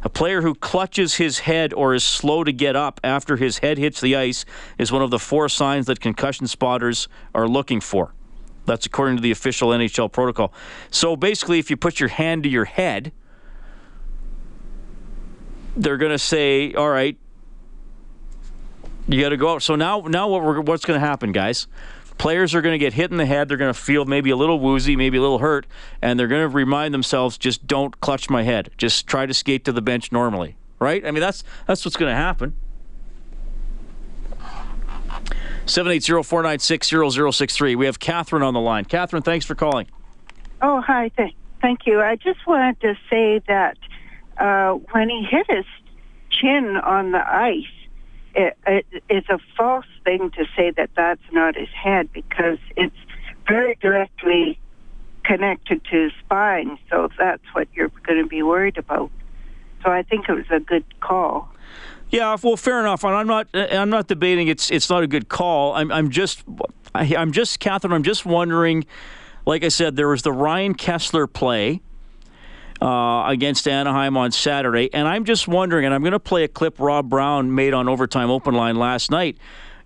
[0.02, 3.78] A player who clutches his head or is slow to get up after his head
[3.78, 4.44] hits the ice
[4.78, 8.12] is one of the four signs that concussion spotters are looking for.
[8.66, 10.52] That's according to the official NHL protocol.
[10.90, 13.12] So basically, if you put your hand to your head,
[15.76, 17.16] they're going to say, "All right,
[19.08, 21.66] you got to go out." So now, now what what's going to happen, guys?
[22.16, 23.48] Players are going to get hit in the head.
[23.48, 25.66] They're going to feel maybe a little woozy, maybe a little hurt,
[26.00, 28.70] and they're going to remind themselves, "Just don't clutch my head.
[28.78, 31.04] Just try to skate to the bench normally." Right?
[31.06, 32.54] I mean, that's that's what's going to happen.
[35.66, 37.76] 780-496-0063.
[37.76, 38.84] We have Catherine on the line.
[38.84, 39.86] Catherine, thanks for calling.
[40.60, 41.10] Oh, hi.
[41.16, 42.00] Th- thank you.
[42.00, 43.76] I just wanted to say that
[44.38, 45.64] uh, when he hit his
[46.30, 47.64] chin on the ice,
[48.34, 52.96] it, it, it's a false thing to say that that's not his head because it's
[53.46, 54.58] very directly
[55.24, 56.78] connected to his spine.
[56.90, 59.10] So that's what you're going to be worried about.
[59.82, 61.48] So I think it was a good call.
[62.14, 63.02] Yeah, well, fair enough.
[63.02, 63.48] And I'm not.
[63.52, 64.46] I'm not debating.
[64.46, 64.70] It's.
[64.70, 65.74] It's not a good call.
[65.74, 65.90] I'm.
[65.90, 66.44] I'm just.
[66.94, 67.92] I, I'm just, Catherine.
[67.92, 68.86] I'm just wondering.
[69.46, 71.80] Like I said, there was the Ryan Kesler play
[72.80, 75.86] uh, against Anaheim on Saturday, and I'm just wondering.
[75.86, 79.10] And I'm going to play a clip Rob Brown made on Overtime Open Line last
[79.10, 79.36] night.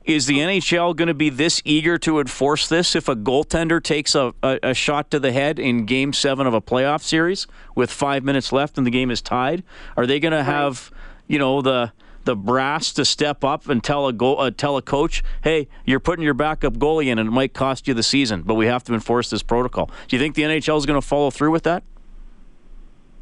[0.04, 4.14] Is the NHL going to be this eager to enforce this if a goaltender takes
[4.14, 7.90] a, a, a, shot to the head in Game Seven of a playoff series with
[7.90, 9.62] five minutes left and the game is tied?
[9.96, 10.90] Are they going to have,
[11.26, 11.92] you know, the
[12.28, 15.98] the brass to step up and tell a go, uh, tell a coach, "Hey, you're
[15.98, 18.84] putting your backup goalie in, and it might cost you the season, but we have
[18.84, 21.62] to enforce this protocol." Do you think the NHL is going to follow through with
[21.62, 21.82] that?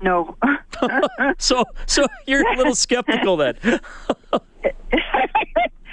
[0.02, 0.36] No.
[1.38, 3.56] so, so you're a little skeptical then.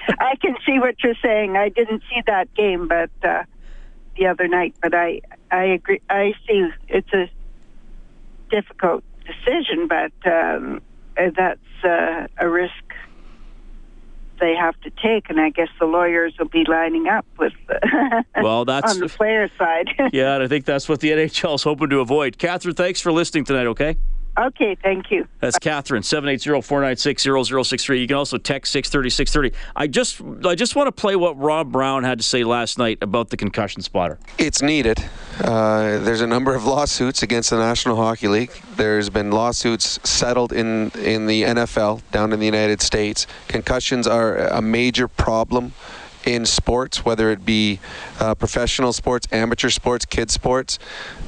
[0.09, 1.55] I can see what you're saying.
[1.55, 3.43] I didn't see that game, but uh,
[4.17, 5.21] the other night, but I
[5.51, 6.01] I agree.
[6.09, 7.29] I see it's a
[8.49, 10.81] difficult decision, but um,
[11.15, 12.92] that's uh, a risk
[14.43, 17.53] they have to take, and I guess the lawyers will be lining up with.
[17.67, 19.87] The well, that's on the player side.
[20.11, 22.37] yeah, and I think that's what the NHL is hoping to avoid.
[22.37, 23.67] Catherine, thanks for listening tonight.
[23.67, 23.95] Okay.
[24.37, 25.25] Okay, thank you.
[25.39, 28.01] That's Catherine, 780-496-0063.
[28.01, 29.55] You can also text 630 630.
[29.75, 32.97] I just I just want to play what Rob Brown had to say last night
[33.01, 34.19] about the concussion spotter.
[34.39, 35.01] It's needed.
[35.41, 38.51] Uh, there's a number of lawsuits against the National Hockey League.
[38.75, 43.25] There's been lawsuits settled in in the NFL down in the United States.
[43.47, 45.73] Concussions are a major problem
[46.23, 47.79] in sports, whether it be
[48.19, 50.77] uh, professional sports, amateur sports, kids sports.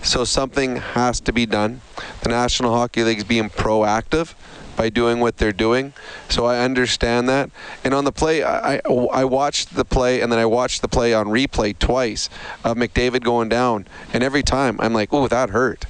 [0.03, 1.81] So something has to be done.
[2.21, 4.35] The National Hockey League is being proactive
[4.75, 5.93] by doing what they're doing.
[6.29, 7.49] So I understand that.
[7.83, 11.13] And on the play, I, I watched the play and then I watched the play
[11.13, 12.29] on replay twice
[12.63, 13.87] of McDavid going down.
[14.13, 15.85] And every time I'm like, oh, that hurt.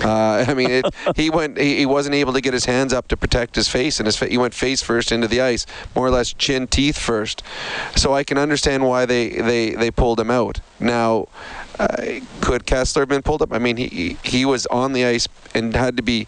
[0.00, 1.58] Uh, I mean, it, he went.
[1.58, 4.16] He, he, wasn't able to get his hands up to protect his face, and his
[4.16, 7.42] fa- he went face first into the ice, more or less chin teeth first.
[7.94, 10.60] So I can understand why they they they pulled him out.
[10.80, 11.28] Now,
[11.78, 13.52] uh, could Kesler have been pulled up?
[13.52, 16.26] I mean, he he was on the ice and had to be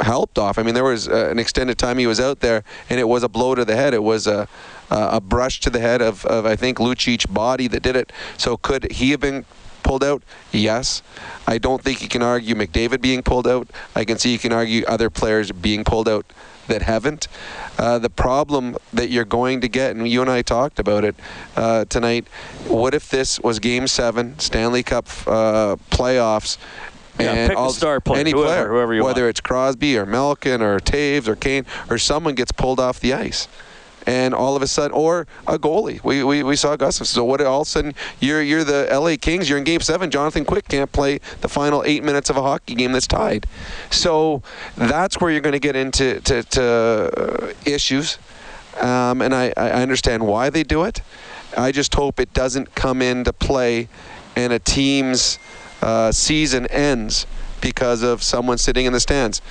[0.00, 0.58] helped off.
[0.58, 3.22] I mean, there was uh, an extended time he was out there, and it was
[3.22, 3.94] a blow to the head.
[3.94, 4.48] It was a
[4.90, 8.12] a brush to the head of, of I think Lucic's body that did it.
[8.36, 9.44] So could he have been
[9.82, 10.22] pulled out?
[10.52, 11.02] Yes.
[11.46, 13.68] I don't think you can argue McDavid being pulled out.
[13.94, 16.26] I can see you can argue other players being pulled out
[16.66, 17.28] that haven't.
[17.78, 21.16] Uh, the problem that you're going to get, and you and I talked about it
[21.56, 22.28] uh, tonight,
[22.68, 26.58] what if this was Game 7, Stanley Cup uh, playoffs,
[27.18, 29.16] yeah, and all, star player, any whoever, player, whoever whether want.
[29.16, 33.12] Whether it's Crosby or Malkin or Toews or Kane or someone gets pulled off the
[33.12, 33.48] ice
[34.06, 36.02] and all of a sudden, or a goalie.
[36.02, 37.06] We, we, we saw Gustavsson.
[37.06, 37.40] So what?
[37.40, 39.48] All of a sudden, you're you're the LA Kings.
[39.48, 40.10] You're in Game Seven.
[40.10, 43.46] Jonathan Quick can't play the final eight minutes of a hockey game that's tied.
[43.90, 44.42] So
[44.76, 48.18] that's where you're going to get into to, to uh, issues.
[48.80, 51.02] Um, and I, I understand why they do it.
[51.56, 53.88] I just hope it doesn't come into play
[54.36, 55.38] and a team's
[55.82, 57.26] uh, season ends
[57.60, 59.42] because of someone sitting in the stands.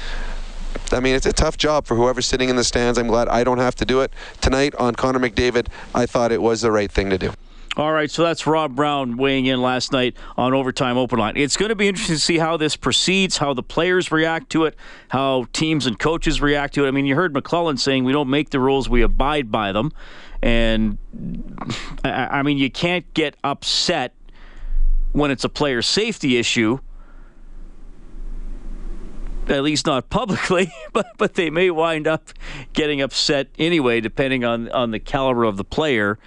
[0.92, 2.98] I mean, it's a tough job for whoever's sitting in the stands.
[2.98, 4.12] I'm glad I don't have to do it.
[4.42, 7.34] Tonight on Connor McDavid, I thought it was the right thing to do.
[7.78, 11.38] All right, so that's Rob Brown weighing in last night on Overtime Open Line.
[11.38, 14.66] It's going to be interesting to see how this proceeds, how the players react to
[14.66, 14.76] it,
[15.10, 16.88] how teams and coaches react to it.
[16.88, 19.94] I mean, you heard McLellan saying we don't make the rules, we abide by them.
[20.42, 20.98] And
[22.04, 24.14] I mean, you can't get upset
[25.12, 26.80] when it's a player safety issue
[29.48, 32.30] at least not publicly, but but they may wind up
[32.74, 36.20] getting upset anyway, depending on on the caliber of the player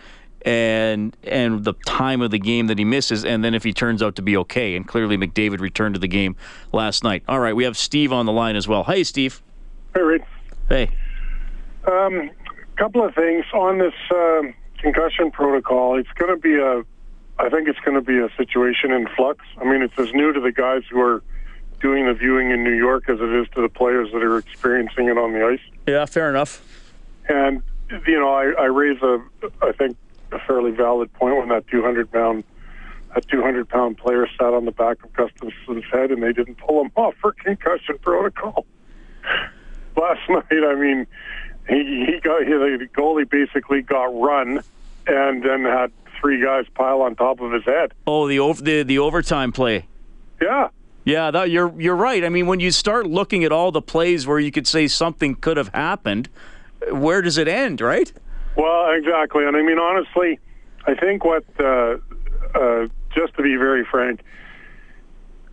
[0.45, 4.03] and and the time of the game that he misses, and then if he turns
[4.03, 4.75] out to be okay.
[4.75, 6.37] And clearly, McDavid returned to the game
[6.73, 7.23] last night.
[7.29, 8.85] All right, we have Steve on the line as well.
[8.85, 9.43] Hey, Steve.
[9.95, 10.23] Hey, Reid.
[10.69, 10.91] Hey.
[11.87, 12.31] Um,
[12.77, 14.43] couple of things on this uh,
[14.79, 15.99] concussion protocol.
[15.99, 16.83] It's going to be a,
[17.43, 19.45] I think it's going to be a situation in flux.
[19.61, 21.25] I mean, it's as new to the guys who are
[21.81, 25.09] doing the viewing in New York as it is to the players that are experiencing
[25.09, 25.61] it on the ice.
[25.89, 26.63] Yeah, fair enough.
[27.29, 27.63] And
[28.07, 29.19] you know, I, I raise a,
[29.61, 29.97] I think,
[30.31, 32.45] a fairly valid point when that 200 pound,
[33.17, 36.81] a 200 pound player sat on the back of Gustavsson's head and they didn't pull
[36.81, 38.65] him off for concussion protocol.
[39.97, 41.09] Last night, I mean,
[41.69, 44.63] he he got he, the goalie basically got run,
[45.09, 45.91] and then had
[46.23, 47.93] three guys pile on top of his head.
[48.07, 49.87] Oh, the over, the the overtime play.
[50.41, 50.69] Yeah.
[51.05, 52.25] Yeah, that, you're you're right.
[52.25, 55.35] I mean, when you start looking at all the plays where you could say something
[55.35, 56.29] could have happened,
[56.91, 58.11] where does it end, right?
[58.57, 59.45] Well, exactly.
[59.45, 60.39] And I mean, honestly,
[60.87, 61.97] I think what uh,
[62.55, 64.21] uh, just to be very frank,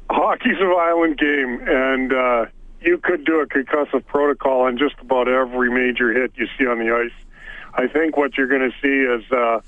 [0.10, 2.46] hockey's a violent game, and uh,
[2.82, 6.78] you could do a concussive protocol on just about every major hit you see on
[6.78, 7.26] the ice.
[7.74, 9.62] I think what you're going to see is uh,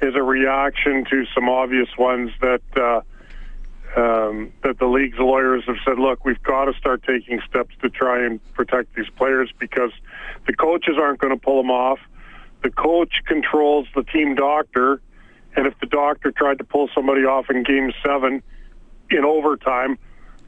[0.00, 2.62] is a reaction to some obvious ones that.
[2.76, 3.00] Uh,
[3.96, 7.88] um, that the league's lawyers have said, look, we've got to start taking steps to
[7.88, 9.90] try and protect these players because
[10.46, 11.98] the coaches aren't going to pull them off.
[12.62, 15.00] The coach controls the team doctor,
[15.56, 18.42] and if the doctor tried to pull somebody off in game seven
[19.10, 19.98] in overtime,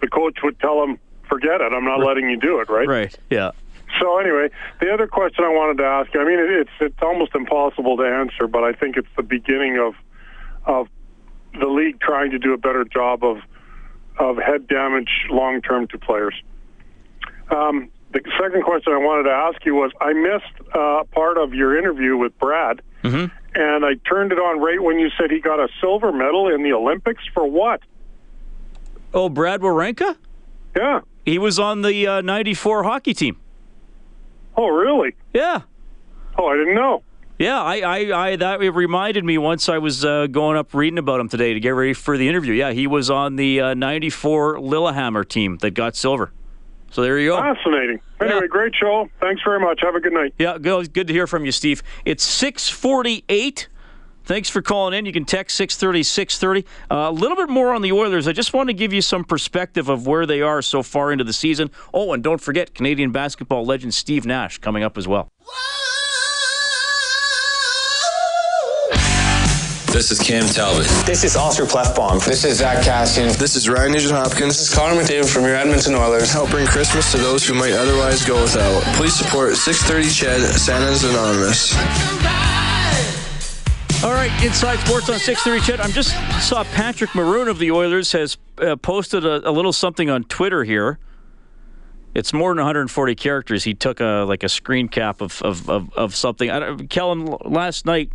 [0.01, 2.87] the coach would tell him, forget it, I'm not letting you do it, right?
[2.87, 3.53] Right, yeah.
[3.99, 4.51] So anyway,
[4.81, 8.05] the other question I wanted to ask you, I mean, it's it's almost impossible to
[8.05, 9.95] answer, but I think it's the beginning of
[10.65, 10.89] of
[11.59, 13.39] the league trying to do a better job of
[14.19, 16.35] of head damage long term to players.
[17.51, 21.55] Um, the second question I wanted to ask you was I missed uh, part of
[21.55, 23.27] your interview with Brad, mm-hmm.
[23.55, 26.63] and I turned it on right when you said he got a silver medal in
[26.63, 27.81] the Olympics for what?
[29.13, 30.17] Oh, Brad Werenka?
[30.77, 31.01] Yeah.
[31.25, 33.40] He was on the uh, 94 hockey team.
[34.61, 35.15] Oh, really?
[35.33, 35.63] Yeah.
[36.37, 37.03] Oh, I didn't know.
[37.39, 41.19] Yeah, I, I, I that reminded me once I was uh, going up reading about
[41.19, 42.53] him today to get ready for the interview.
[42.53, 46.31] Yeah, he was on the uh, 94 Lillehammer team that got silver.
[46.91, 47.39] So there you go.
[47.39, 48.01] Fascinating.
[48.21, 48.47] Anyway, yeah.
[48.49, 49.09] great show.
[49.19, 49.81] Thanks very much.
[49.81, 50.35] Have a good night.
[50.39, 51.83] Yeah, good, good to hear from you, Steve.
[52.05, 53.67] It's 648.
[54.31, 55.07] Thanks for calling in.
[55.07, 56.65] You can text 630 630.
[56.89, 58.29] Uh, a little bit more on the Oilers.
[58.29, 61.25] I just want to give you some perspective of where they are so far into
[61.25, 61.69] the season.
[61.93, 65.33] Oh, and don't forget Canadian basketball legend Steve Nash coming up as well.
[69.91, 70.87] This is Cam Talbot.
[71.05, 72.25] This is Oscar Klefbom.
[72.25, 73.37] This is Zack Kassian.
[73.37, 74.59] This is Ryan Nugent Hopkins.
[74.59, 76.31] This is Connor McDavid from your Edmonton Oilers.
[76.31, 78.81] Help bring Christmas to those who might otherwise go without.
[78.95, 82.70] Please support 630 CHED, Santa's Anonymous.
[84.03, 85.81] All right, Inside Sports on 630 CHED.
[85.81, 86.15] I'm just
[86.49, 90.65] saw Patrick Maroon of the Oilers has uh, posted a, a little something on Twitter
[90.65, 90.99] here.
[92.15, 93.65] It's more than 140 characters.
[93.65, 96.51] He took a like a screen cap of of, of, of something.
[96.51, 98.11] I Kellen last night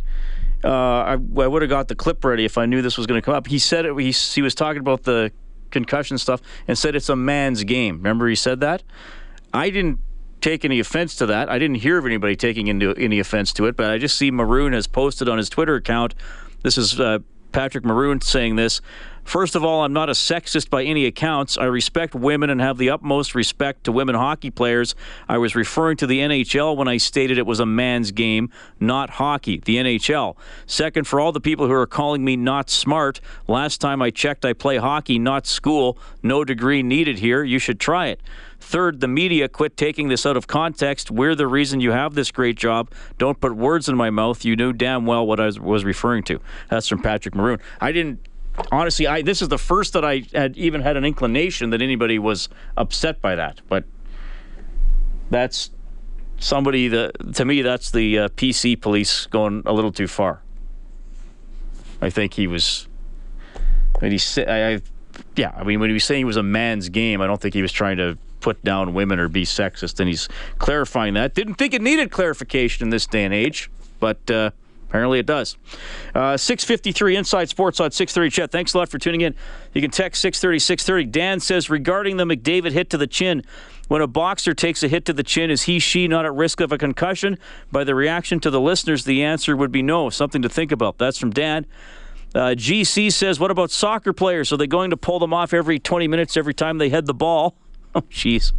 [0.64, 3.20] uh, I, I would have got the clip ready if I knew this was going
[3.20, 3.46] to come up.
[3.46, 3.96] He said it.
[3.96, 5.30] He, he was talking about the
[5.70, 7.98] concussion stuff and said it's a man's game.
[7.98, 8.82] Remember, he said that.
[9.54, 10.00] I didn't
[10.46, 11.50] take any offense to that.
[11.50, 14.30] I didn't hear of anybody taking into any offense to it, but I just see
[14.30, 16.14] Maroon has posted on his Twitter account.
[16.62, 17.18] This is uh,
[17.50, 18.80] Patrick Maroon saying this.
[19.26, 21.58] First of all, I'm not a sexist by any accounts.
[21.58, 24.94] I respect women and have the utmost respect to women hockey players.
[25.28, 29.10] I was referring to the NHL when I stated it was a man's game, not
[29.10, 30.36] hockey, the NHL.
[30.64, 34.44] Second, for all the people who are calling me not smart, last time I checked,
[34.44, 35.98] I play hockey, not school.
[36.22, 37.42] No degree needed here.
[37.42, 38.20] You should try it.
[38.60, 41.10] Third, the media quit taking this out of context.
[41.10, 42.92] We're the reason you have this great job.
[43.18, 44.44] Don't put words in my mouth.
[44.44, 46.40] You knew damn well what I was referring to.
[46.70, 47.58] That's from Patrick Maroon.
[47.80, 48.20] I didn't
[48.72, 52.18] honestly, I this is the first that I had even had an inclination that anybody
[52.18, 53.60] was upset by that.
[53.68, 53.84] But
[55.30, 55.70] that's
[56.38, 60.42] somebody that to me that's the uh, PC police going a little too far.
[62.00, 62.88] I think he was.
[64.00, 64.80] I mean, he I, I,
[65.34, 67.54] yeah, I mean, when he was saying it was a man's game, I don't think
[67.54, 70.28] he was trying to put down women or be sexist, and he's
[70.58, 71.34] clarifying that.
[71.34, 74.30] Didn't think it needed clarification in this day and age, but.
[74.30, 74.50] Uh,
[74.88, 75.56] Apparently it does.
[76.14, 78.52] Uh, 653 Inside Sports on 630 CHED.
[78.52, 79.34] Thanks a lot for tuning in.
[79.74, 81.10] You can text 630 630.
[81.10, 83.42] Dan says regarding the McDavid hit to the chin,
[83.88, 86.60] when a boxer takes a hit to the chin, is he, she not at risk
[86.60, 87.38] of a concussion?
[87.70, 90.10] By the reaction to the listeners, the answer would be no.
[90.10, 90.98] Something to think about.
[90.98, 91.66] That's from Dan.
[92.34, 94.52] Uh, GC says, what about soccer players?
[94.52, 97.14] Are they going to pull them off every 20 minutes every time they head the
[97.14, 97.56] ball?
[97.94, 98.52] Oh, jeez.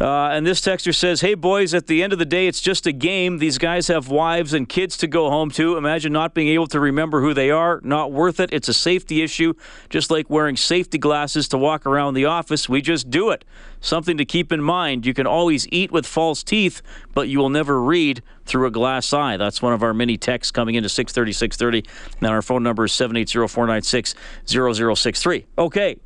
[0.00, 2.84] Uh, and this texter says, Hey, boys, at the end of the day, it's just
[2.86, 3.38] a game.
[3.38, 5.76] These guys have wives and kids to go home to.
[5.76, 7.80] Imagine not being able to remember who they are.
[7.84, 8.50] Not worth it.
[8.52, 9.54] It's a safety issue,
[9.90, 12.68] just like wearing safety glasses to walk around the office.
[12.68, 13.44] We just do it.
[13.80, 15.06] Something to keep in mind.
[15.06, 16.82] You can always eat with false teeth,
[17.12, 19.36] but you will never read through a glass eye.
[19.36, 21.88] That's one of our many texts coming into 630 630.
[22.20, 24.14] Now, our phone number is 780 496
[24.46, 25.46] 0063.
[25.56, 25.96] Okay.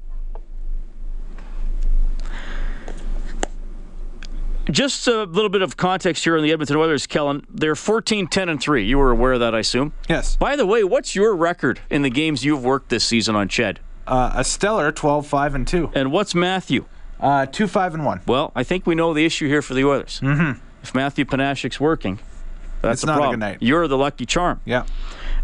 [4.71, 7.47] Just a little bit of context here on the Edmonton Oilers, Kellen.
[7.49, 8.85] They're 14 10 and 3.
[8.85, 9.93] You were aware of that, I assume?
[10.09, 10.37] Yes.
[10.37, 13.81] By the way, what's your record in the games you've worked this season on CHED?
[14.07, 15.93] Uh, a stellar 12 5 and 2.
[15.95, 16.85] And what's Matthew?
[17.19, 18.21] Uh, 2 5 and 1.
[18.27, 20.21] Well, I think we know the issue here for the Oilers.
[20.21, 20.61] Mm-hmm.
[20.83, 22.19] If Matthew Panashik's working,
[22.83, 23.31] that's it's the not problem.
[23.31, 23.59] a good night.
[23.61, 24.61] You're the lucky charm.
[24.65, 24.85] Yeah.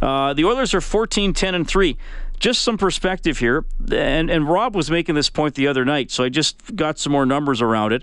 [0.03, 1.97] Uh, the Oilers are 14 10 and 3
[2.41, 6.25] just some perspective here, and and Rob was making this point the other night, so
[6.25, 8.03] I just got some more numbers around it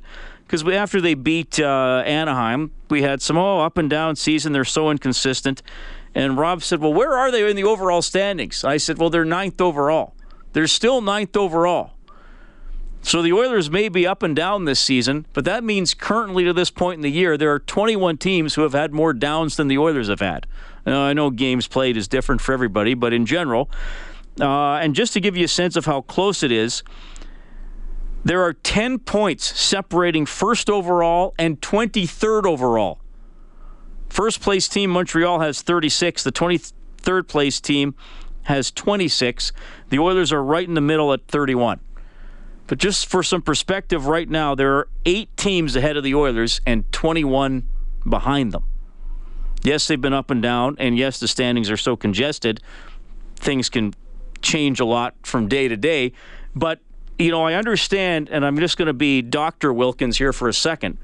[0.51, 4.51] because after they beat uh, Anaheim, we had some oh up and down season.
[4.51, 5.61] They're so inconsistent,
[6.13, 9.23] and Rob said, "Well, where are they in the overall standings?" I said, "Well, they're
[9.23, 10.13] ninth overall.
[10.51, 11.91] They're still ninth overall."
[13.01, 16.51] So the Oilers may be up and down this season, but that means currently to
[16.51, 19.69] this point in the year, there are 21 teams who have had more downs than
[19.69, 20.45] the Oilers have had.
[20.85, 23.71] Now, I know games played is different for everybody, but in general,
[24.39, 26.83] uh, and just to give you a sense of how close it is,
[28.23, 32.99] there are 10 points separating first overall and 23rd overall.
[34.09, 36.23] First place team, Montreal, has 36.
[36.23, 37.95] The 23rd place team
[38.43, 39.51] has 26.
[39.89, 41.79] The Oilers are right in the middle at 31.
[42.67, 46.61] But just for some perspective, right now, there are eight teams ahead of the Oilers
[46.65, 47.67] and 21
[48.07, 48.63] behind them.
[49.63, 52.61] Yes, they've been up and down, and yes, the standings are so congested,
[53.35, 53.93] things can
[54.41, 56.13] change a lot from day to day.
[56.55, 56.79] But,
[57.17, 59.71] you know, I understand, and I'm just going to be Dr.
[59.73, 60.97] Wilkins here for a second.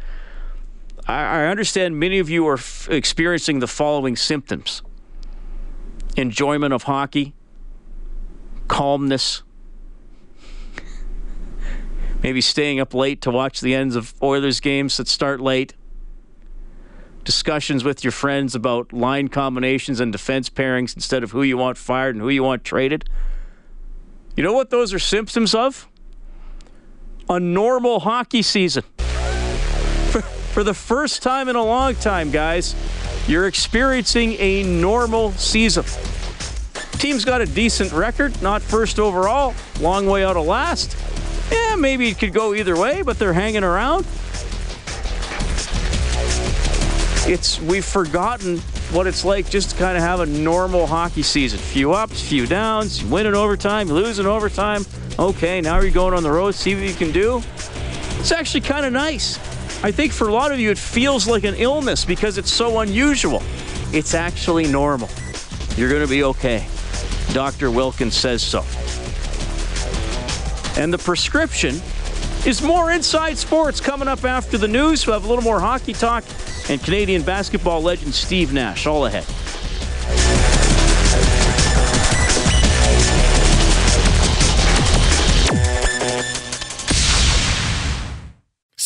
[1.07, 4.81] I, I understand many of you are f- experiencing the following symptoms
[6.15, 7.35] enjoyment of hockey,
[8.67, 9.43] calmness,
[12.23, 15.75] maybe staying up late to watch the ends of Oilers games that start late
[17.23, 21.77] discussions with your friends about line combinations and defense pairings instead of who you want
[21.77, 23.03] fired and who you want traded.
[24.37, 25.89] You know what those are symptoms of?
[27.29, 28.83] A normal hockey season.
[30.11, 32.75] For, for the first time in a long time, guys,
[33.27, 35.83] you're experiencing a normal season.
[36.93, 40.97] Team's got a decent record, not first overall, long way out of last.
[41.51, 44.05] Yeah, maybe it could go either way, but they're hanging around
[47.27, 48.57] it's we've forgotten
[48.91, 51.59] what it's like just to kind of have a normal hockey season.
[51.59, 54.85] Few ups, few downs, you win in overtime, you lose in overtime.
[55.19, 57.41] Okay, now you're going on the road, see what you can do.
[58.19, 59.37] It's actually kind of nice.
[59.83, 62.81] I think for a lot of you it feels like an illness because it's so
[62.81, 63.41] unusual.
[63.93, 65.09] It's actually normal.
[65.75, 66.67] You're going to be okay.
[67.33, 67.71] Dr.
[67.71, 68.59] Wilkins says so.
[70.79, 71.81] And the prescription
[72.45, 75.07] is more inside sports coming up after the news.
[75.07, 76.23] We'll have a little more hockey talk
[76.69, 78.85] and Canadian basketball legend Steve Nash.
[78.85, 79.25] All ahead.